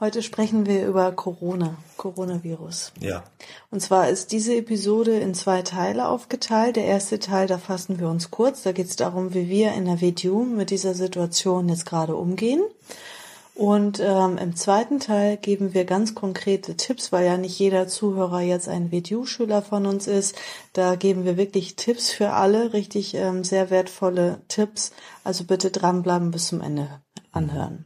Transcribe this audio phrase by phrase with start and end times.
[0.00, 2.92] Heute sprechen wir über Corona, Coronavirus.
[3.00, 3.22] Ja.
[3.70, 6.76] Und zwar ist diese Episode in zwei Teile aufgeteilt.
[6.76, 8.62] Der erste Teil, da fassen wir uns kurz.
[8.62, 12.62] Da geht es darum, wie wir in der WTU mit dieser Situation jetzt gerade umgehen.
[13.54, 18.40] Und ähm, im zweiten Teil geben wir ganz konkrete Tipps, weil ja nicht jeder Zuhörer
[18.40, 20.34] jetzt ein WTU-Schüler von uns ist.
[20.72, 24.92] Da geben wir wirklich Tipps für alle, richtig ähm, sehr wertvolle Tipps.
[25.22, 27.84] Also bitte dranbleiben bis zum Ende anhören.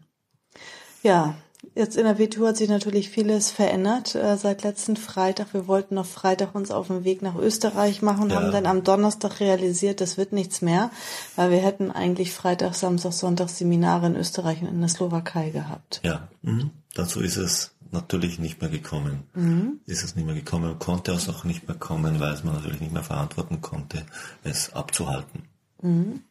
[1.03, 1.35] Ja,
[1.75, 5.53] Jetzt in der WTO hat sich natürlich vieles verändert äh, seit letzten Freitag.
[5.53, 8.37] Wir wollten noch Freitag uns auf den Weg nach Österreich machen, ja.
[8.37, 10.91] haben dann am Donnerstag realisiert, das wird nichts mehr,
[11.35, 16.01] weil wir hätten eigentlich Freitag, Samstag, Sonntag Seminare in Österreich und in der Slowakei gehabt.
[16.05, 16.71] Ja, mhm.
[16.95, 19.25] dazu ist es natürlich nicht mehr gekommen.
[19.35, 19.81] Mhm.
[19.87, 22.81] Ist es nicht mehr gekommen, konnte es auch nicht mehr kommen, weil es man natürlich
[22.81, 24.05] nicht mehr verantworten konnte,
[24.45, 25.45] es abzuhalten.
[25.83, 26.23] Mhm.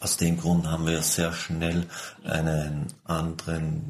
[0.00, 1.86] Aus dem Grund haben wir sehr schnell
[2.24, 3.82] einen anderen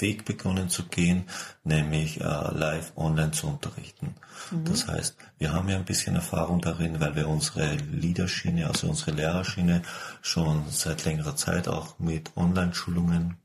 [0.00, 1.24] Weg begonnen zu gehen,
[1.64, 4.14] nämlich äh, live online zu unterrichten.
[4.50, 4.64] Mhm.
[4.64, 9.12] Das heißt, wir haben ja ein bisschen Erfahrung darin, weil wir unsere Leaderschiene, also unsere
[9.12, 9.82] Lehrerschiene
[10.22, 13.36] schon seit längerer Zeit auch mit Online-Schulungen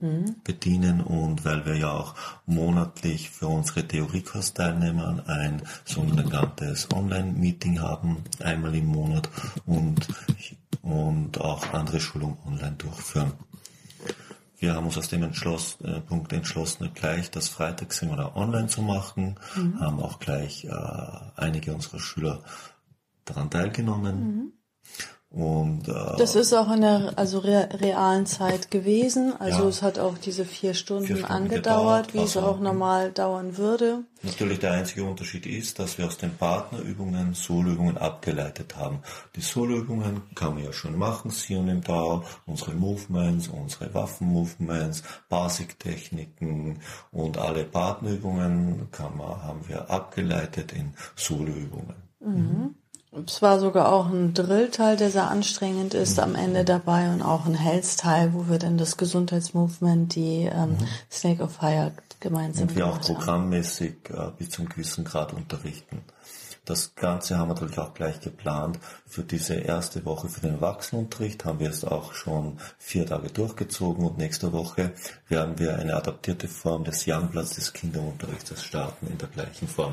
[0.00, 0.36] mhm.
[0.44, 2.14] bedienen und weil wir ja auch
[2.46, 9.28] monatlich für unsere Theoriekursteilnehmer ein sogenanntes Online-Meeting haben, einmal im Monat
[9.66, 10.06] und,
[10.82, 13.32] und auch andere Schulungen online durchführen.
[14.58, 19.36] Wir haben uns aus dem Entschloss, äh, Punkt entschlossen, gleich das Freitagsseminar online zu machen,
[19.56, 19.80] mhm.
[19.80, 20.70] haben auch gleich äh,
[21.36, 22.42] einige unserer Schüler
[23.24, 24.36] daran teilgenommen.
[24.36, 24.52] Mhm.
[25.32, 29.32] Und, äh, das ist auch in der also re realen Zeit gewesen.
[29.38, 32.58] Also ja, es hat auch diese vier Stunden, vier Stunden angedauert, gedauert, wie es auch
[32.58, 34.02] normal dauern würde.
[34.22, 39.02] Natürlich der einzige Unterschied ist, dass wir aus den Partnerübungen Soloübungen abgeleitet haben.
[39.36, 45.04] Die Soloübungen kann man ja schon machen, sie und im Dauer, unsere Movements, unsere Waffenmovements,
[45.28, 46.80] Basic-Techniken
[47.12, 51.94] und alle Partnerübungen kann man, haben wir abgeleitet in Soloübungen.
[52.18, 52.74] Mhm.
[53.26, 57.44] Es war sogar auch ein Drillteil, der sehr anstrengend ist am Ende dabei und auch
[57.44, 60.86] ein Health-Teil, wo wir dann das Gesundheitsmovement, die ähm, mhm.
[61.10, 66.02] Snake of Fire gemeinsam Und wir auch programmmäßig äh, bis zum gewissen Grad unterrichten.
[66.64, 68.78] Das Ganze haben wir natürlich auch gleich geplant.
[69.06, 74.04] Für diese erste Woche für den Erwachsenenunterricht haben wir es auch schon vier Tage durchgezogen
[74.04, 74.92] und nächste Woche
[75.26, 79.92] werden wir eine adaptierte Form des Youngplatz des Kinderunterrichts starten in der gleichen Form.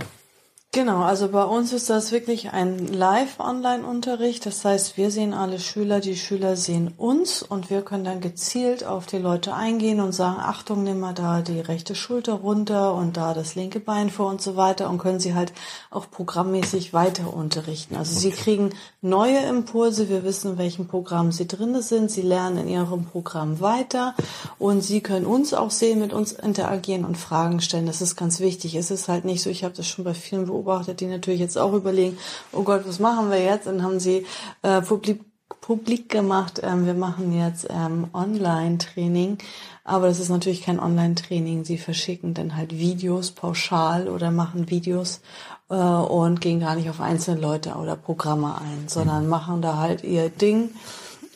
[0.74, 4.46] Genau, also bei uns ist das wirklich ein Live-Online-Unterricht.
[4.46, 8.84] Das heißt, wir sehen alle Schüler, die Schüler sehen uns und wir können dann gezielt
[8.84, 13.18] auf die Leute eingehen und sagen, Achtung, nimm mal da die rechte Schulter runter und
[13.18, 15.52] da das linke Bein vor und so weiter und können sie halt
[15.90, 17.96] auch programmmäßig weiter unterrichten.
[17.96, 18.20] Also okay.
[18.20, 18.70] sie kriegen
[19.02, 23.62] neue Impulse, wir wissen, in welchem Programm sie drin sind, sie lernen in ihrem Programm
[23.62, 24.14] weiter
[24.60, 27.88] und sie können uns auch sehen, mit uns interagieren und Fragen stellen.
[27.88, 28.76] Das ist ganz wichtig.
[28.76, 31.58] Es ist halt nicht so, ich habe das schon bei vielen beobachtet, die natürlich jetzt
[31.58, 32.18] auch überlegen,
[32.52, 33.68] oh Gott, was machen wir jetzt?
[33.68, 34.26] Und haben sie
[34.64, 35.22] äh, publik,
[35.62, 39.38] publik gemacht, ähm, wir machen jetzt ähm, Online-Training.
[39.84, 41.64] Aber das ist natürlich kein Online-Training.
[41.64, 45.22] Sie verschicken dann halt Videos pauschal oder machen Videos
[45.70, 49.30] äh, und gehen gar nicht auf einzelne Leute oder Programme ein, sondern mhm.
[49.30, 50.72] machen da halt ihr Ding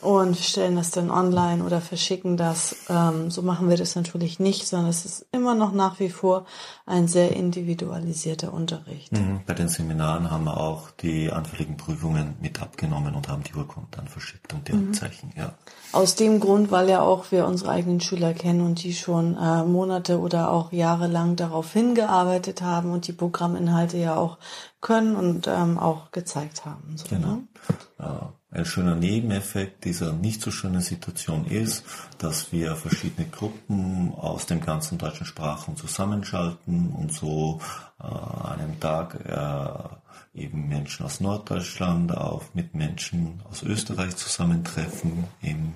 [0.02, 2.76] und stellen das dann online oder verschicken das.
[2.90, 6.46] Ähm, so machen wir das natürlich nicht, sondern es ist immer noch nach wie vor
[6.86, 9.12] ein sehr individualisierter Unterricht.
[9.12, 9.42] Mhm.
[9.46, 13.92] Bei den Seminaren haben wir auch die anfälligen Prüfungen mit abgenommen und haben die Urkunden
[13.92, 14.90] dann verschickt und die mhm.
[14.90, 15.54] Abzeichen, ja.
[15.92, 19.64] Aus dem Grund, weil ja auch wir unsere eigenen Schüler kennen und die schon äh,
[19.64, 24.38] Monate oder auch Jahre lang darauf hingearbeitet haben und die Programminhalte ja auch
[24.80, 26.98] können und ähm, auch gezeigt haben.
[26.98, 27.28] So, genau.
[27.28, 27.44] Ne?
[28.00, 28.34] Ja.
[28.54, 31.86] Ein schöner Nebeneffekt dieser nicht so schönen Situation ist,
[32.18, 37.62] dass wir verschiedene Gruppen aus dem ganzen deutschen Sprachen zusammenschalten und so
[38.02, 45.24] äh, an einem Tag äh, eben Menschen aus Norddeutschland auf mit Menschen aus Österreich zusammentreffen
[45.42, 45.74] im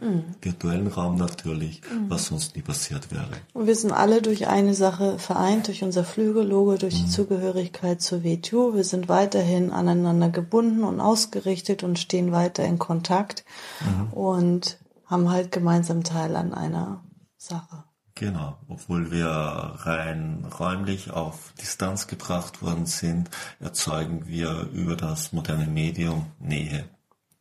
[0.00, 0.24] Mhm.
[0.40, 2.08] Virtuellen Raum natürlich, mhm.
[2.08, 3.28] was sonst nie passiert wäre.
[3.52, 7.04] Und wir sind alle durch eine Sache vereint, durch unser Flügellogo, durch mhm.
[7.04, 8.74] die Zugehörigkeit zur WTO.
[8.74, 13.44] Wir sind weiterhin aneinander gebunden und ausgerichtet und stehen weiter in Kontakt
[13.80, 14.12] mhm.
[14.12, 17.02] und haben halt gemeinsam Teil an einer
[17.36, 17.84] Sache.
[18.14, 23.30] Genau, obwohl wir rein räumlich auf Distanz gebracht worden sind,
[23.60, 26.84] erzeugen wir über das moderne Medium Nähe.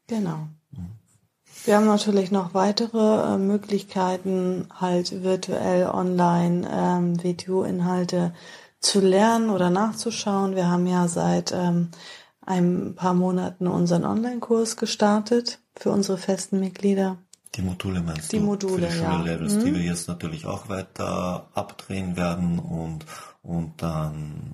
[0.05, 0.47] Genau.
[1.65, 8.33] Wir haben natürlich noch weitere äh, Möglichkeiten, halt virtuell online ähm, Videoinhalte
[8.79, 10.55] zu lernen oder nachzuschauen.
[10.55, 11.89] Wir haben ja seit ähm,
[12.45, 17.17] ein paar Monaten unseren Online-Kurs gestartet für unsere festen Mitglieder.
[17.55, 18.45] Die Module meinst die du?
[18.45, 19.21] Module, für die ja.
[19.21, 19.65] Levels, mhm.
[19.65, 23.05] die wir jetzt natürlich auch weiter abdrehen werden und,
[23.41, 24.53] und dann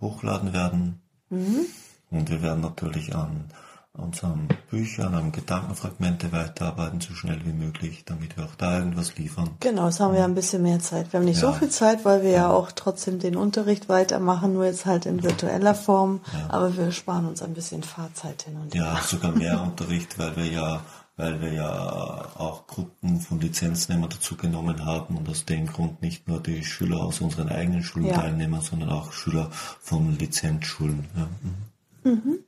[0.00, 1.00] hochladen werden.
[1.28, 1.66] Mhm.
[2.10, 3.46] Und wir werden natürlich an
[3.96, 9.50] unseren Büchern, an Gedankenfragmente weiterarbeiten, so schnell wie möglich, damit wir auch da irgendwas liefern.
[9.60, 11.12] Genau, jetzt haben wir ein bisschen mehr Zeit.
[11.12, 11.52] Wir haben nicht ja.
[11.52, 12.36] so viel Zeit, weil wir ja.
[12.36, 16.20] ja auch trotzdem den Unterricht weitermachen, nur jetzt halt in virtueller Form.
[16.32, 16.50] Ja.
[16.50, 18.82] Aber wir sparen uns ein bisschen Fahrzeit hin und her.
[18.82, 20.80] Ja, sogar mehr Unterricht, weil wir ja
[21.16, 26.26] weil wir ja auch Gruppen von Lizenznehmern dazu genommen haben und aus dem Grund nicht
[26.26, 31.04] nur die Schüler aus unseren eigenen Schulen teilnehmen, sondern auch Schüler von Lizenzschulen.
[31.16, 32.10] Ja.
[32.10, 32.38] Mhm.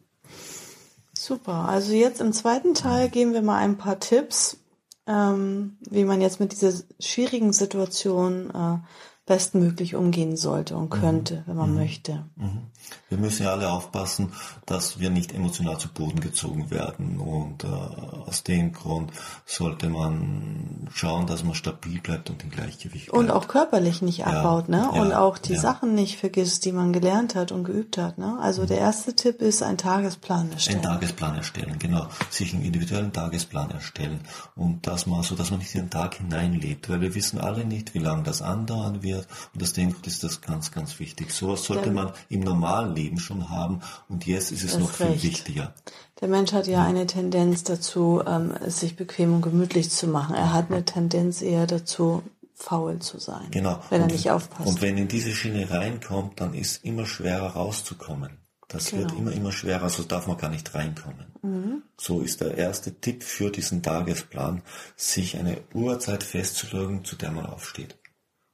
[1.27, 1.69] Super.
[1.69, 4.59] Also jetzt im zweiten Teil geben wir mal ein paar Tipps,
[5.09, 8.79] ähm, wie man jetzt mit dieser schwierigen Situation äh,
[9.27, 11.43] bestmöglich umgehen sollte und könnte, mhm.
[11.47, 11.77] wenn man mhm.
[11.77, 12.25] möchte.
[12.37, 12.61] Mhm.
[13.09, 14.33] Wir müssen ja alle aufpassen,
[14.67, 19.11] dass wir nicht emotional zu Boden gezogen werden und äh, aus dem Grund
[19.45, 23.19] sollte man schauen, dass man stabil bleibt und im Gleichgewicht bleibt.
[23.19, 24.27] Und auch körperlich nicht ja.
[24.27, 24.89] abbaut, ne?
[24.93, 25.01] Ja.
[25.01, 25.61] Und auch die ja.
[25.61, 28.39] Sachen nicht vergisst, die man gelernt hat und geübt hat, ne?
[28.41, 28.69] Also mhm.
[28.69, 30.79] der erste Tipp ist ein Tagesplan erstellen.
[30.79, 32.07] Ein Tagesplan erstellen, genau.
[32.31, 34.21] Sich einen individuellen Tagesplan erstellen
[34.55, 37.65] und das mal so, dass man nicht in den Tag hineinlebt, weil wir wissen alle
[37.65, 39.16] nicht, wie lange das andauern wird
[39.55, 41.33] und aus dem Grund ist das ganz, ganz wichtig.
[41.33, 45.07] Sowas sollte man im normalen Leben schon haben und jetzt ist es das noch viel
[45.07, 45.23] recht.
[45.23, 45.75] wichtiger.
[46.21, 50.35] Der Mensch hat ja, eine Tendenz dazu, ähm, es sich bequem und gemütlich zu machen.
[50.35, 52.23] Er hat eine Tendenz eher dazu,
[52.55, 53.81] faul zu sein, genau.
[53.91, 54.67] wenn und, er nicht aufpasst.
[54.67, 58.39] Und wenn in diese Schiene reinkommt, dann ist immer schwerer rauszukommen.
[58.69, 59.03] Das genau.
[59.03, 61.27] wird immer, immer schwerer, so darf man gar nicht reinkommen.
[61.43, 61.83] Mhm.
[61.97, 64.63] So ist der erste Tipp für diesen Tagesplan,
[64.97, 67.97] sich eine Uhrzeit festzulegen, zu der man aufsteht.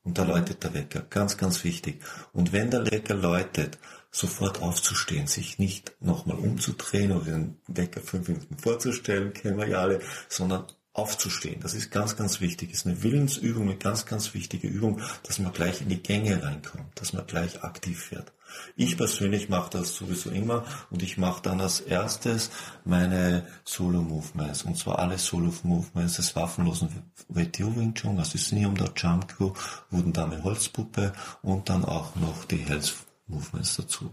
[0.04, 2.02] Und da läutet der Wecker, ganz, ganz wichtig.
[2.32, 3.78] Und wenn der Wecker läutet,
[4.10, 9.78] sofort aufzustehen, sich nicht nochmal umzudrehen oder den Wecker fünf Minuten vorzustellen, kennen wir ja
[9.78, 11.60] alle, sondern aufzustehen.
[11.60, 12.70] Das ist ganz, ganz wichtig.
[12.70, 16.42] Das ist eine Willensübung, eine ganz, ganz wichtige Übung, dass man gleich in die Gänge
[16.42, 18.32] reinkommt, dass man gleich aktiv wird.
[18.76, 22.50] Ich persönlich mache das sowieso immer und ich mache dann als erstes
[22.84, 26.90] meine Solo-Movements und zwar alle Solo-Movements des waffenlosen
[27.28, 29.52] WTO Wing Chun, also Sinium der Jump Crew,
[29.90, 32.94] wurden Dame Holzpuppe und dann auch noch die Health
[33.26, 34.10] Movements dazu.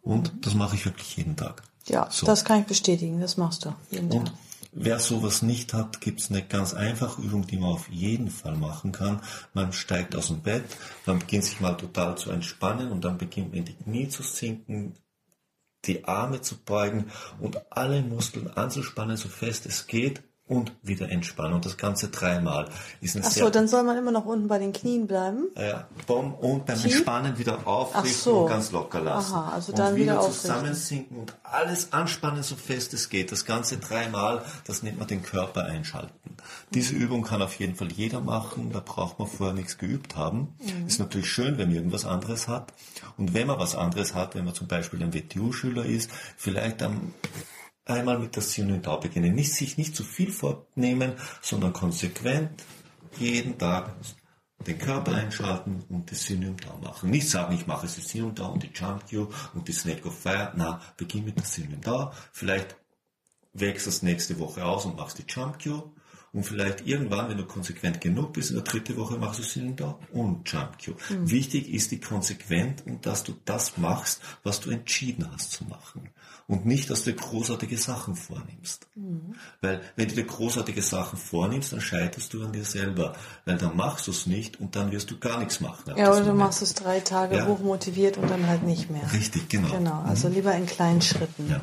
[0.00, 1.62] Und das mache ich wirklich jeden Tag.
[1.88, 2.24] Ja, so.
[2.24, 4.32] das kann ich bestätigen, das machst du jeden Tag.
[4.78, 8.56] Wer sowas nicht hat, gibt es eine ganz einfache Übung, die man auf jeden Fall
[8.56, 9.22] machen kann.
[9.54, 10.64] Man steigt aus dem Bett,
[11.06, 14.92] man beginnt sich mal total zu entspannen und dann beginnt man die Knie zu sinken,
[15.86, 17.06] die Arme zu beugen
[17.40, 21.54] und alle Muskeln anzuspannen, so fest es geht und wieder entspannen.
[21.54, 22.68] Und das Ganze dreimal.
[23.00, 25.48] Ist ein Ach so, dann soll man immer noch unten bei den Knien bleiben?
[25.56, 26.92] Ja, bom, und beim Tief?
[26.92, 28.40] Entspannen wieder aufrichten so.
[28.42, 29.34] und ganz locker lassen.
[29.34, 33.32] Aha, also dann und wieder, wieder zusammensinken und alles anspannen, so fest es geht.
[33.32, 36.36] Das Ganze dreimal, das nennt man den Körper einschalten.
[36.72, 37.00] Diese mhm.
[37.00, 40.54] Übung kann auf jeden Fall jeder machen, da braucht man vorher nichts geübt haben.
[40.60, 40.86] Mhm.
[40.86, 42.72] Ist natürlich schön, wenn man irgendwas anderes hat.
[43.16, 47.12] Und wenn man was anderes hat, wenn man zum Beispiel ein WTU-Schüler ist, vielleicht am
[47.86, 49.34] einmal mit der Synodau beginnen.
[49.34, 52.64] Nicht sich nicht zu viel vornehmen, sondern konsequent
[53.18, 53.94] jeden Tag
[54.66, 57.10] den Körper einschalten und das Synodau machen.
[57.10, 60.52] Nicht sagen, ich mache das Synodau und die Jump Cue und die Snake of Fire.
[60.56, 62.12] Na, beginn mit der Synodau.
[62.32, 62.76] Vielleicht
[63.52, 65.92] wächst das nächste Woche aus und machst die Jump Cue.
[66.36, 69.98] Und vielleicht irgendwann, wenn du konsequent genug bist, in der dritten Woche machst du Cylinder
[70.12, 70.94] und Jump Cue.
[71.08, 71.30] Mhm.
[71.30, 76.10] Wichtig ist die Konsequenz und dass du das machst, was du entschieden hast zu machen.
[76.46, 78.86] Und nicht, dass du dir großartige Sachen vornimmst.
[78.96, 79.34] Mhm.
[79.62, 83.16] Weil wenn du dir großartige Sachen vornimmst, dann scheiterst du an dir selber.
[83.46, 85.94] Weil dann machst du es nicht und dann wirst du gar nichts machen.
[85.96, 87.46] Ja, oder du machst es drei Tage ja.
[87.46, 89.10] hochmotiviert und dann halt nicht mehr.
[89.14, 89.70] Richtig, genau.
[89.70, 90.34] Genau, also mhm.
[90.34, 91.48] lieber in kleinen Schritten.
[91.48, 91.62] Ja.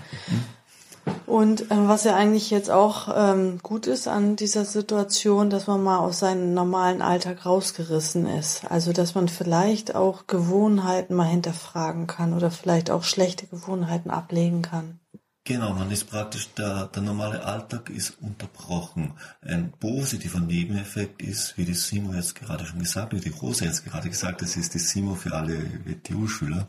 [1.25, 5.83] Und äh, was ja eigentlich jetzt auch ähm, gut ist an dieser Situation, dass man
[5.83, 8.69] mal aus seinem normalen Alltag rausgerissen ist.
[8.69, 14.61] Also dass man vielleicht auch Gewohnheiten mal hinterfragen kann oder vielleicht auch schlechte Gewohnheiten ablegen
[14.61, 14.99] kann.
[15.45, 19.13] Genau, man ist praktisch, der, der normale Alltag ist unterbrochen.
[19.41, 23.83] Ein positiver Nebeneffekt ist, wie die Simo jetzt gerade schon gesagt, wie die Rose jetzt
[23.83, 26.65] gerade gesagt, das ist die Simo für alle WTU-Schüler.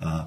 [0.00, 0.24] Äh,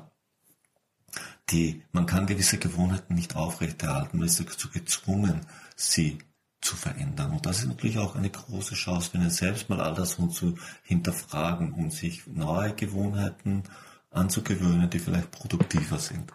[1.49, 5.41] die, man kann gewisse Gewohnheiten nicht aufrechterhalten, man ist dazu gezwungen,
[5.75, 6.19] sie
[6.61, 7.31] zu verändern.
[7.31, 10.31] Und das ist natürlich auch eine große Chance, wenn wir selbst mal all das und
[10.31, 13.63] zu hinterfragen und sich neue Gewohnheiten
[14.11, 16.31] anzugewöhnen, die vielleicht produktiver sind.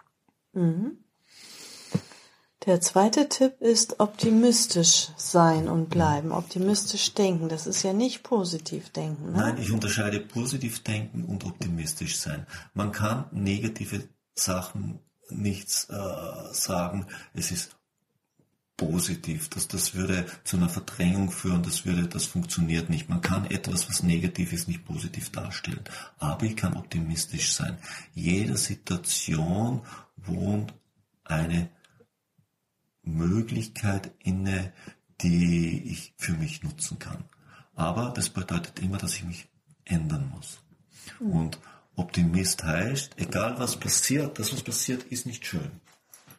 [0.53, 0.97] Mhm.
[2.65, 7.47] Der zweite Tipp ist optimistisch sein und bleiben, optimistisch denken.
[7.47, 9.33] Das ist ja nicht positiv denken.
[9.33, 9.37] Ne?
[9.37, 12.47] Nein, ich unterscheide positiv denken und optimistisch sein.
[12.73, 14.99] Man kann negative Sachen
[15.29, 17.07] nichts äh, sagen.
[17.33, 17.75] Es ist
[18.77, 19.49] positiv.
[19.49, 23.09] Das, das würde zu einer Verdrängung führen, das würde, das funktioniert nicht.
[23.09, 25.83] Man kann etwas, was negativ ist, nicht positiv darstellen.
[26.19, 27.77] Aber ich kann optimistisch sein.
[28.13, 29.81] Jede Situation
[30.17, 30.73] wohnt
[31.23, 31.69] eine
[33.03, 34.73] Möglichkeit inne,
[35.21, 37.23] die ich für mich nutzen kann.
[37.75, 39.47] Aber das bedeutet immer, dass ich mich
[39.85, 40.59] ändern muss.
[41.19, 41.31] Mhm.
[41.31, 41.59] Und
[41.95, 45.71] Optimist heißt, egal was passiert, das was passiert, ist nicht schön.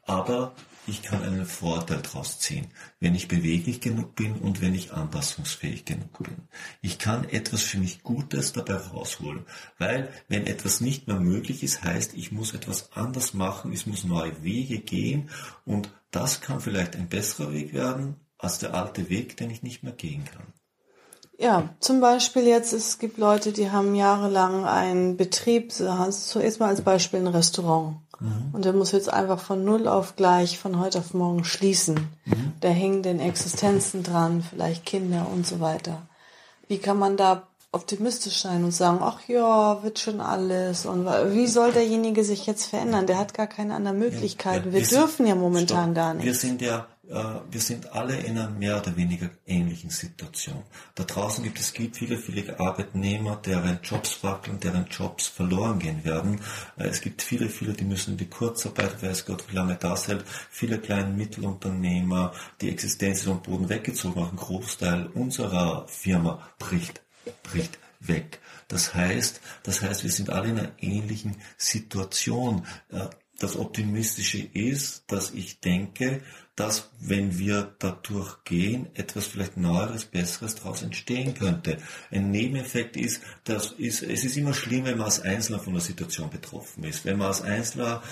[0.04, 0.54] Aber
[0.86, 2.68] ich kann einen Vorteil daraus ziehen,
[3.00, 6.48] wenn ich beweglich genug bin und wenn ich anpassungsfähig genug bin.
[6.80, 9.44] Ich kann etwas für mich Gutes dabei rausholen,
[9.78, 14.04] weil wenn etwas nicht mehr möglich ist, heißt, ich muss etwas anders machen, ich muss
[14.04, 15.30] neue Wege gehen
[15.64, 19.82] und das kann vielleicht ein besserer Weg werden als der alte Weg, den ich nicht
[19.82, 20.52] mehr gehen kann.
[21.38, 26.80] Ja, zum Beispiel jetzt, es gibt Leute, die haben jahrelang einen Betrieb, zuerst mal als
[26.80, 27.96] Beispiel ein Restaurant.
[28.20, 28.50] Mhm.
[28.52, 32.08] Und der muss jetzt einfach von null auf gleich, von heute auf morgen schließen.
[32.24, 32.52] Mhm.
[32.60, 36.02] Da hängen den Existenzen dran, vielleicht Kinder und so weiter.
[36.68, 40.86] Wie kann man da optimistisch sein und sagen, ach ja, wird schon alles.
[40.86, 43.06] Und wie soll derjenige sich jetzt verändern?
[43.06, 44.72] Der hat gar keine anderen Möglichkeiten.
[44.72, 46.24] Ja, ja, wir, wir, dürfen sind, ja momentan stopp, gar nicht.
[46.24, 50.64] Wir sind ja wir sind alle in einer mehr oder weniger ähnlichen Situation.
[50.94, 56.40] Da draußen gibt es viele, viele Arbeitnehmer, deren Jobs wackeln, deren Jobs verloren gehen werden.
[56.76, 60.08] Äh, es gibt viele, viele, die müssen in die Kurzarbeit, weiß Gott, wie lange das
[60.08, 60.24] hält.
[60.50, 64.30] Viele kleine Mittelunternehmer, die Existenz vom Boden weggezogen haben.
[64.30, 67.02] Ein Großteil unserer Firma bricht,
[67.42, 68.40] bricht weg.
[68.68, 72.66] Das heißt, das heißt, wir sind alle in einer ähnlichen Situation.
[72.90, 73.06] Äh,
[73.38, 76.22] das Optimistische ist, dass ich denke,
[76.56, 81.76] dass, wenn wir dadurch gehen, etwas vielleicht Neueres, Besseres daraus entstehen könnte.
[82.10, 85.82] Ein Nebeneffekt ist, dass ist, es ist immer schlimm, wenn man als Einzelner von der
[85.82, 87.04] Situation betroffen ist.
[87.04, 88.02] Wenn man als Einzelner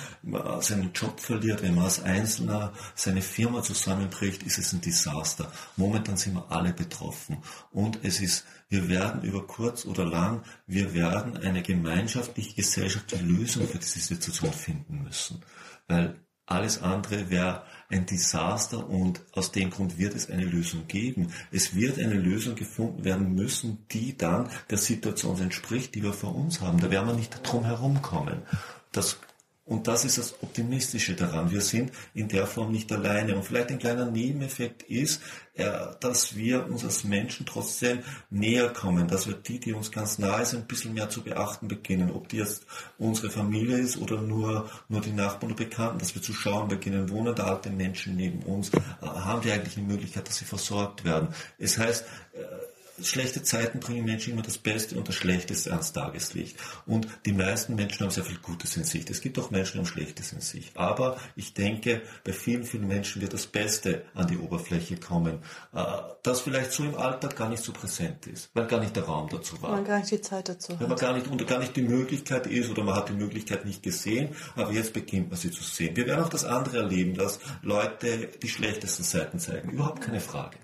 [0.60, 5.50] seinen Job verliert, wenn man als Einzelner seine Firma zusammenbricht, ist es ein Desaster.
[5.76, 7.38] Momentan sind wir alle betroffen.
[7.70, 13.66] Und es ist, wir werden über kurz oder lang, wir werden eine gemeinschaftliche gesellschaftliche Lösung
[13.66, 15.42] für diese Situation finden müssen.
[15.88, 21.32] Weil alles andere wäre ein Desaster und aus dem Grund wird es eine Lösung geben.
[21.52, 26.34] Es wird eine Lösung gefunden werden müssen, die dann der Situation entspricht, die wir vor
[26.34, 26.80] uns haben.
[26.80, 28.42] Da werden wir nicht drum herumkommen.
[28.90, 29.18] Das
[29.66, 31.50] und das ist das Optimistische daran.
[31.50, 33.34] Wir sind in der Form nicht alleine.
[33.34, 35.22] Und vielleicht ein kleiner Nebeneffekt ist,
[35.54, 40.18] äh, dass wir uns als Menschen trotzdem näher kommen, dass wir die, die uns ganz
[40.18, 42.10] nahe sind, ein bisschen mehr zu beachten beginnen.
[42.10, 42.66] Ob die jetzt
[42.98, 47.08] unsere Familie ist oder nur, nur die Nachbarn oder Bekannten, dass wir zu schauen beginnen,
[47.08, 51.06] wohnen da alte Menschen neben uns, äh, haben die eigentlich eine Möglichkeit, dass sie versorgt
[51.06, 51.28] werden.
[51.58, 52.04] Es heißt,
[52.34, 56.56] äh, schlechte Zeiten bringen Menschen immer das Beste und das Schlechteste ans Tageslicht.
[56.86, 59.08] Und die meisten Menschen haben sehr viel Gutes in sich.
[59.10, 60.70] Es gibt auch Menschen, die haben Schlechtes in sich.
[60.74, 65.40] Aber ich denke, bei vielen, vielen Menschen wird das Beste an die Oberfläche kommen,
[65.74, 65.84] äh,
[66.22, 69.28] das vielleicht so im Alltag gar nicht so präsent ist, weil gar nicht der Raum
[69.28, 69.72] dazu war.
[69.72, 70.80] Man gar nicht die Zeit dazu hat.
[70.80, 73.64] Weil man gar nicht, und gar nicht die Möglichkeit ist oder man hat die Möglichkeit
[73.64, 75.96] nicht gesehen, aber jetzt beginnt man sie zu sehen.
[75.96, 79.70] Wir werden auch das andere erleben, dass Leute die schlechtesten Seiten zeigen.
[79.70, 80.58] Überhaupt keine Frage.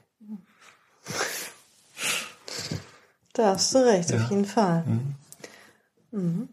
[3.32, 4.22] Da hast du recht, ja.
[4.22, 4.84] auf jeden Fall.
[4.84, 5.14] Mhm.
[6.10, 6.48] Mhm.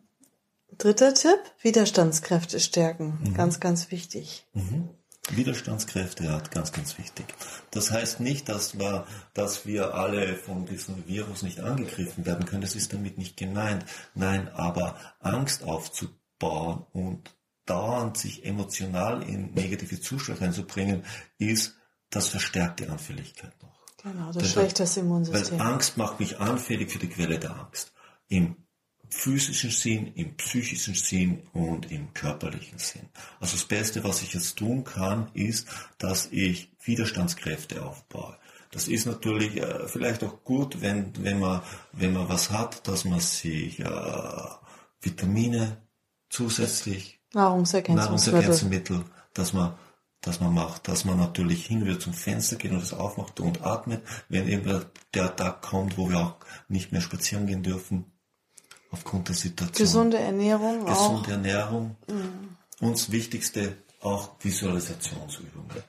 [0.78, 3.20] Dritter Tipp, Widerstandskräfte stärken.
[3.22, 3.34] Mhm.
[3.34, 4.46] Ganz, ganz wichtig.
[4.54, 4.90] Mhm.
[5.30, 7.26] Widerstandskräfte, ja, ganz, ganz wichtig.
[7.72, 12.62] Das heißt nicht, dass wir, dass wir alle von diesem Virus nicht angegriffen werden können.
[12.62, 13.86] Das ist damit nicht gemeint.
[14.14, 17.36] Nein, aber Angst aufzubauen und
[17.66, 21.04] dauernd sich emotional in negative Zustände reinzubringen,
[21.38, 21.76] ist,
[22.10, 23.77] das verstärkt die Anfälligkeit noch.
[24.12, 25.60] Genau, das schwächt das Immunsystem.
[25.60, 27.92] Weil Angst macht mich anfällig für die Quelle der Angst.
[28.28, 28.56] Im
[29.10, 33.08] physischen Sinn, im psychischen Sinn und im körperlichen Sinn.
[33.40, 38.38] Also das Beste, was ich jetzt tun kann, ist, dass ich Widerstandskräfte aufbaue.
[38.72, 41.62] Das ist natürlich äh, vielleicht auch gut, wenn, wenn, man,
[41.94, 43.86] wenn man was hat, dass man sich äh,
[45.02, 45.78] Vitamine
[46.30, 49.76] zusätzlich, Nahrungsergänzungsmittel, Nahrungsergänzungsmittel dass man
[50.28, 53.66] das man macht, dass man natürlich hin wieder zum Fenster geht und das aufmacht und
[53.66, 56.36] atmet, wenn eben der Tag kommt, wo wir auch
[56.68, 58.06] nicht mehr spazieren gehen dürfen,
[58.92, 59.86] aufgrund der Situation.
[59.86, 61.28] Gesunde Ernährung Gesunde auch.
[61.28, 61.96] Ernährung.
[62.08, 62.58] Mhm.
[62.80, 65.84] Und das Wichtigste auch Visualisationsübungen.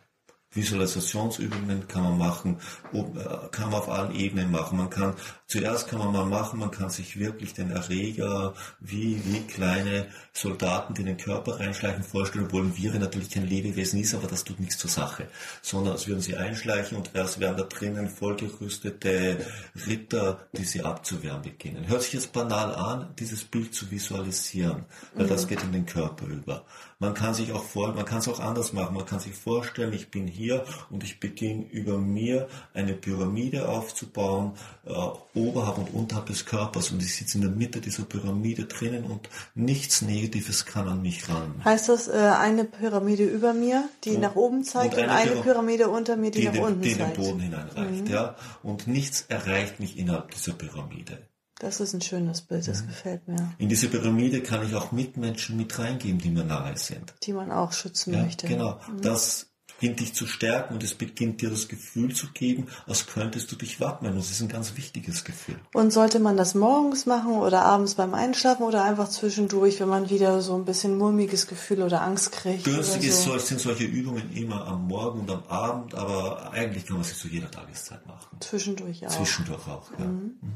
[0.53, 2.59] Visualisationsübungen kann man machen,
[2.93, 3.05] äh,
[3.51, 4.79] kann man auf allen Ebenen machen.
[4.79, 5.15] Man kann,
[5.47, 10.95] zuerst kann man mal machen, man kann sich wirklich den Erreger wie, wie kleine Soldaten,
[10.95, 14.45] die in den Körper reinschleichen, vorstellen, obwohl ein Viren natürlich kein Lebewesen ist, aber das
[14.45, 15.29] tut nichts zur Sache.
[15.61, 19.45] Sondern als würden sie einschleichen und erst werden da drinnen vollgerüstete
[19.87, 21.89] Ritter, die sie abzuwehren beginnen.
[21.89, 25.31] Hört sich jetzt banal an, dieses Bild zu visualisieren, weil mhm.
[25.31, 26.65] das geht in den Körper über.
[27.01, 28.97] Man kann sich auch vor, man kann es auch anders machen.
[28.97, 34.53] Man kann sich vorstellen, ich bin hier und ich beginne über mir eine Pyramide aufzubauen,
[34.87, 34.93] äh,
[35.35, 39.29] oberhalb und unterhalb des Körpers und ich sitze in der Mitte dieser Pyramide drinnen und
[39.55, 41.63] nichts Negatives kann an mich ran.
[41.65, 45.33] Heißt das äh, eine Pyramide über mir, die und, nach oben zeigt und, und eine,
[45.33, 47.17] Pyramide, unter mir, die, die nach den, unten die zeigt?
[47.17, 48.11] Die den Boden hineinreicht, mhm.
[48.11, 48.37] ja.
[48.63, 51.19] Und nichts erreicht mich innerhalb dieser Pyramide.
[51.59, 52.89] Das ist ein schönes Bild, das mhm.
[52.89, 53.53] gefällt mir.
[53.59, 57.15] In diese Pyramide kann ich auch Mitmenschen mit reingeben, die mir nahe sind.
[57.25, 58.47] Die man auch schützen ja, möchte.
[58.47, 58.79] Genau.
[58.89, 59.03] Mhm.
[59.03, 59.48] Das
[59.79, 63.57] beginnt dich zu stärken und es beginnt dir das Gefühl zu geben, als könntest du
[63.57, 64.17] dich wappnen.
[64.17, 65.57] Das ist ein ganz wichtiges Gefühl.
[65.73, 70.11] Und sollte man das morgens machen oder abends beim Einschlafen oder einfach zwischendurch, wenn man
[70.11, 72.65] wieder so ein bisschen mulmiges Gefühl oder Angst kriegt?
[72.65, 73.39] Günstig so?
[73.39, 77.29] sind solche Übungen immer am Morgen und am Abend, aber eigentlich kann man sie zu
[77.29, 78.37] jeder Tageszeit machen.
[78.41, 79.11] Zwischendurch auch.
[79.11, 80.05] Zwischendurch auch, ja.
[80.05, 80.39] Mhm.
[80.41, 80.55] Mhm.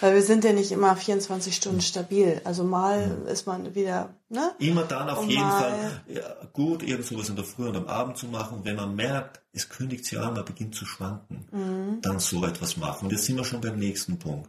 [0.00, 1.82] Weil wir sind ja nicht immer 24 Stunden mhm.
[1.82, 2.40] stabil.
[2.44, 3.26] Also mal mhm.
[3.26, 4.54] ist man wieder Ne?
[4.60, 6.22] Immer dann auf jeden Fall ja,
[6.54, 8.58] gut, irgend sowas in der Früh und am Abend zu machen.
[8.58, 12.00] Und wenn man merkt, es kündigt sich an, man beginnt zu schwanken, mhm.
[12.00, 13.04] dann so etwas machen.
[13.04, 14.48] Und jetzt sind wir schon beim nächsten Punkt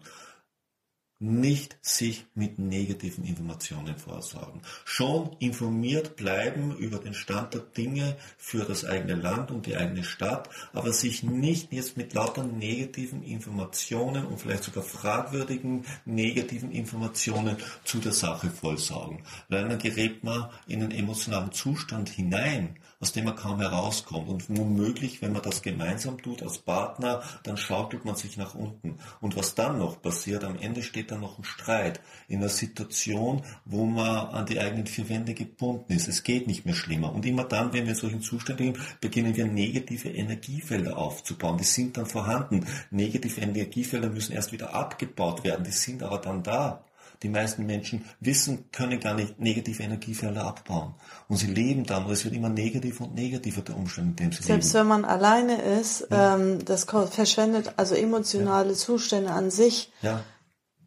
[1.23, 4.61] nicht sich mit negativen Informationen vorsorgen.
[4.83, 10.03] Schon informiert bleiben über den Stand der Dinge für das eigene Land und die eigene
[10.03, 17.55] Stadt, aber sich nicht jetzt mit lauter negativen Informationen und vielleicht sogar fragwürdigen negativen Informationen
[17.85, 19.23] zu der Sache vollsaugen.
[19.47, 24.27] Weil dann gerät man in einen emotionalen Zustand hinein, aus dem man kaum herauskommt.
[24.27, 28.97] Und womöglich, wenn man das gemeinsam tut als Partner, dann schaukelt man sich nach unten.
[29.21, 33.43] Und was dann noch passiert, am Ende steht dann noch ein Streit in einer Situation,
[33.65, 36.07] wo man an die eigenen vier Wände gebunden ist.
[36.07, 37.13] Es geht nicht mehr schlimmer.
[37.13, 41.57] Und immer dann, wenn wir in solchen Zuständen sind, beginnen wir negative Energiefelder aufzubauen.
[41.57, 42.65] Die sind dann vorhanden.
[42.91, 45.63] Negative Energiefelder müssen erst wieder abgebaut werden.
[45.63, 46.83] Die sind aber dann da.
[47.23, 50.93] Die meisten Menschen wissen, können gar nicht negative Energiefelder abbauen.
[51.29, 54.31] Und sie leben dann, und es wird immer negativer und negativer, der Umstand, in dem
[54.33, 54.81] sie Selbst leben.
[54.81, 56.35] wenn man alleine ist, ja.
[56.35, 58.75] ähm, das verschwendet also emotionale ja.
[58.75, 60.21] Zustände an sich ja.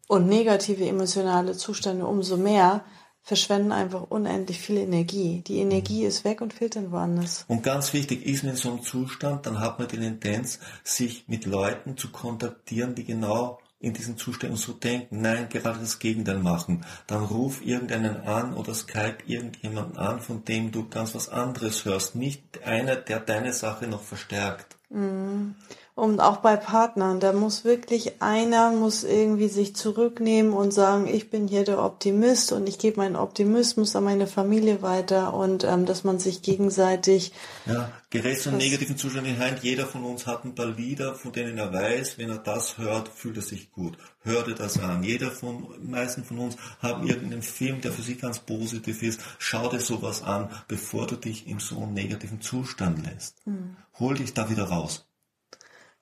[0.09, 2.85] Und negative emotionale Zustände umso mehr,
[3.23, 5.43] verschwenden einfach unendlich viel Energie.
[5.45, 7.45] Die Energie ist weg und fehlt dann woanders.
[7.49, 11.27] Und ganz wichtig, ist man in so einem Zustand, dann hat man die Tendenz, sich
[11.27, 15.21] mit Leuten zu kontaktieren, die genau in diesen Zuständen so denken.
[15.21, 16.85] Nein, gerade das Gegenteil machen.
[17.09, 22.15] Dann ruf irgendeinen an oder Skype irgendjemanden an, von dem du ganz was anderes hörst.
[22.15, 24.77] Nicht einer, der deine Sache noch verstärkt.
[24.89, 25.57] Mhm.
[25.97, 31.31] Und auch bei Partnern, da muss wirklich einer muss irgendwie sich zurücknehmen und sagen, ich
[31.31, 35.87] bin hier der Optimist und ich gebe meinen Optimismus an meine Familie weiter und ähm,
[35.87, 37.33] dass man sich gegenseitig.
[37.65, 39.57] Ja, gerät zu negativen Zustand hinein.
[39.63, 43.09] Jeder von uns hat ein paar Lieder, von denen er weiß, wenn er das hört,
[43.09, 43.97] fühlt er sich gut.
[44.21, 45.03] Hör dir das an.
[45.03, 49.19] Jeder von, meisten von uns haben irgendeinen Film, der für sich ganz positiv ist.
[49.39, 53.37] Schau dir sowas an, bevor du dich in so einem negativen Zustand lässt.
[53.47, 53.77] Mhm.
[53.99, 55.06] Hol dich da wieder raus.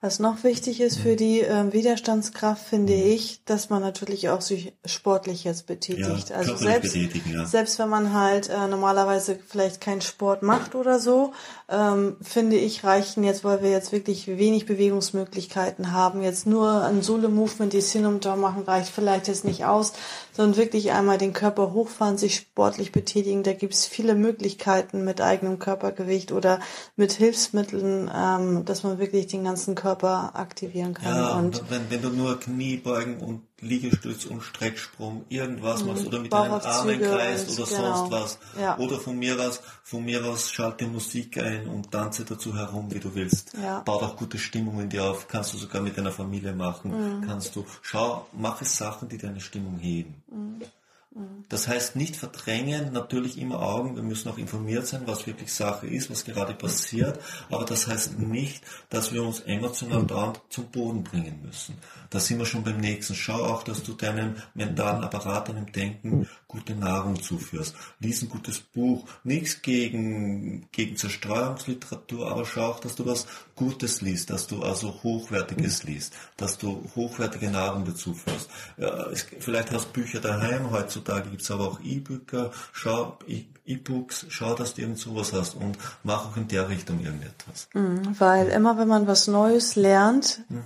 [0.05, 3.07] Was noch wichtig ist für die äh, Widerstandskraft, finde mhm.
[3.07, 6.29] ich, dass man natürlich auch sich sportlich jetzt betätigt.
[6.29, 7.47] Ja, also selbst, ja.
[7.47, 11.33] selbst wenn man halt äh, normalerweise vielleicht keinen Sport macht oder so,
[11.67, 17.01] ähm, finde ich, reichen jetzt, weil wir jetzt wirklich wenig Bewegungsmöglichkeiten haben, jetzt nur ein
[17.01, 19.93] Solo-Movement, die Sin und da machen, reicht vielleicht jetzt nicht aus,
[20.33, 23.41] sondern wirklich einmal den Körper hochfahren, sich sportlich betätigen.
[23.41, 26.59] Da gibt es viele Möglichkeiten mit eigenem Körpergewicht oder
[26.95, 31.15] mit Hilfsmitteln, ähm, dass man wirklich den ganzen Körper Körper aktivieren kann.
[31.15, 35.87] Ja, und wenn, wenn du nur Kniebeugen und Liegestütz und Strecksprung irgendwas mhm.
[35.87, 37.95] machst oder mit deinen Armen kreist oder genau.
[37.95, 38.39] sonst was.
[38.59, 38.77] Ja.
[38.77, 42.99] Oder von mir aus, von mir aus schalte Musik ein und tanze dazu herum, wie
[42.99, 43.53] du willst.
[43.61, 43.79] Ja.
[43.79, 47.21] Baut auch gute Stimmung in dir auf, kannst du sogar mit deiner Familie machen, mhm.
[47.25, 50.23] kannst du, schau, mache Sachen, die deine Stimmung heben.
[50.29, 50.61] Mhm.
[51.47, 55.87] Das heißt nicht verdrängen, natürlich immer Augen, wir müssen auch informiert sein, was wirklich Sache
[55.87, 61.03] ist, was gerade passiert, aber das heißt nicht, dass wir uns emotional dauernd zum Boden
[61.03, 61.77] bringen müssen.
[62.15, 63.13] Da sind wir schon beim nächsten.
[63.13, 67.75] Schau auch, dass du deinem mentalen Apparat, deinem Denken gute Nahrung zuführst.
[67.99, 73.99] Lies ein gutes Buch, nichts gegen, gegen Zerstreuungsliteratur, aber schau auch, dass du was Gutes
[73.99, 78.49] liest, dass du also Hochwertiges liest, dass du hochwertige Nahrung dazu führst.
[78.77, 83.19] Ja, es, vielleicht hast Bücher daheim heutzutage, gibt es aber auch E-Booker, schau,
[83.65, 87.67] E-Books, schau, dass du irgend sowas hast und mach auch in der Richtung irgendetwas.
[87.73, 90.63] Mhm, weil immer wenn man was Neues lernt, mhm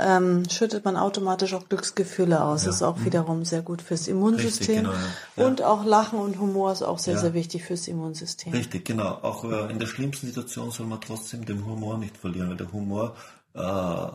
[0.00, 2.62] ähm, schüttet man automatisch auch Glücksgefühle aus.
[2.62, 2.66] Ja.
[2.66, 3.04] Das ist auch mhm.
[3.04, 4.86] wiederum sehr gut fürs Immunsystem.
[4.86, 4.92] Richtig, genau,
[5.36, 5.46] ja.
[5.46, 7.20] Und auch Lachen und Humor ist auch sehr, ja.
[7.20, 8.52] sehr wichtig fürs Immunsystem.
[8.52, 9.18] Richtig, genau.
[9.22, 12.72] Auch äh, in der schlimmsten Situation soll man trotzdem den Humor nicht verlieren, weil der
[12.72, 13.16] Humor
[13.54, 14.08] äh,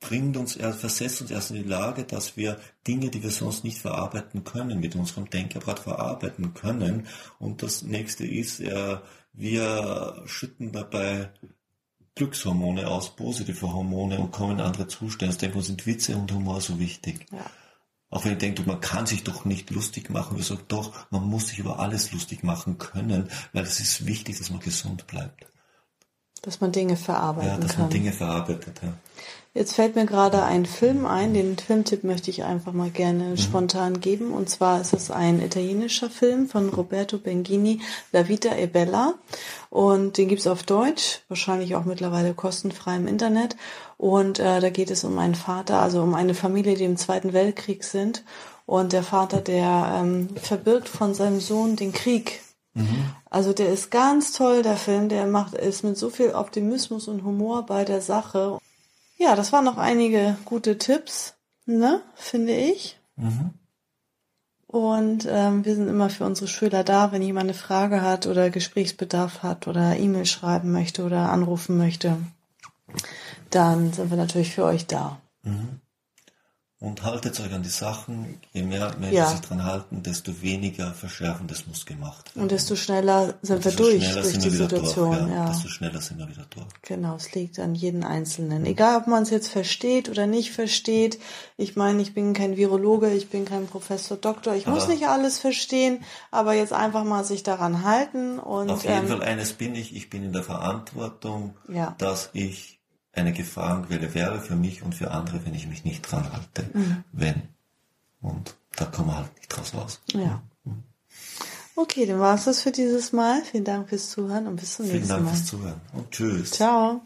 [0.00, 3.64] bringt uns, er versetzt uns erst in die Lage, dass wir Dinge, die wir sonst
[3.64, 7.06] nicht verarbeiten können, mit unserem Denkerapparat verarbeiten können.
[7.38, 8.98] Und das nächste ist, äh,
[9.32, 11.30] wir schütten dabei
[12.16, 15.34] Glückshormone aus, positive Hormone und kommen in andere Zustände.
[15.34, 17.26] Deswegen sind Witze und Humor so wichtig.
[17.30, 17.44] Ja.
[18.08, 20.36] Auch wenn ich denke, man kann sich doch nicht lustig machen.
[20.36, 24.38] Wir sagen doch, man muss sich über alles lustig machen können, weil es ist wichtig,
[24.38, 25.46] dass man gesund bleibt.
[26.40, 27.60] Dass man Dinge verarbeiten kann.
[27.60, 27.82] Ja, dass kann.
[27.82, 28.92] man Dinge verarbeitet, ja.
[29.56, 33.36] Jetzt fällt mir gerade ein Film ein, den Filmtipp möchte ich einfach mal gerne mhm.
[33.38, 34.32] spontan geben.
[34.32, 37.80] Und zwar ist es ein italienischer Film von Roberto Benghini,
[38.12, 39.14] La Vita e Bella.
[39.70, 43.56] Und den gibt's auf Deutsch, wahrscheinlich auch mittlerweile kostenfrei im Internet.
[43.96, 47.32] Und äh, da geht es um einen Vater, also um eine Familie, die im Zweiten
[47.32, 48.24] Weltkrieg sind.
[48.66, 52.42] Und der Vater, der ähm, verbirgt von seinem Sohn den Krieg.
[52.74, 53.06] Mhm.
[53.30, 55.08] Also der ist ganz toll, der Film.
[55.08, 58.58] Der macht ist mit so viel Optimismus und Humor bei der Sache.
[59.16, 62.98] Ja, das waren noch einige gute Tipps, ne, finde ich.
[63.16, 63.50] Mhm.
[64.66, 68.50] Und ähm, wir sind immer für unsere Schüler da, wenn jemand eine Frage hat oder
[68.50, 72.18] Gesprächsbedarf hat oder E-Mail schreiben möchte oder anrufen möchte,
[73.50, 75.18] dann sind wir natürlich für euch da.
[75.44, 75.80] Mhm.
[76.78, 78.38] Und haltet euch an die Sachen.
[78.52, 79.30] Je mehr Menschen ja.
[79.30, 82.42] sich dran halten, desto weniger Verschärfendes muss gemacht werden.
[82.42, 85.16] Und desto schneller sind wir durch, schneller durch die Situation.
[85.16, 85.36] Durch, ja.
[85.36, 85.48] ja.
[85.48, 86.66] Desto schneller sind wir wieder durch.
[86.82, 88.66] Genau, es liegt an jedem Einzelnen.
[88.66, 91.18] Egal, ob man es jetzt versteht oder nicht versteht.
[91.56, 94.54] Ich meine, ich bin kein Virologe, ich bin kein Professor, Doktor.
[94.54, 98.38] Ich aber muss nicht alles verstehen, aber jetzt einfach mal sich daran halten.
[98.38, 99.96] Und, auf jeden ähm, Fall eines bin ich.
[99.96, 101.94] Ich bin in der Verantwortung, ja.
[101.96, 102.75] dass ich
[103.16, 106.70] eine Gefahrenquelle wäre für mich und für andere, wenn ich mich nicht dran halte.
[106.72, 107.04] Mhm.
[107.12, 107.42] Wenn.
[108.20, 110.00] Und da kommen wir halt nicht draus raus.
[110.12, 110.42] Ja.
[110.64, 110.82] Mhm.
[111.74, 113.42] Okay, dann war es das für dieses Mal.
[113.42, 115.18] Vielen Dank fürs Zuhören und bis zum Vielen nächsten Mal.
[115.18, 116.50] Vielen Dank fürs Zuhören und tschüss.
[116.52, 117.02] Ciao.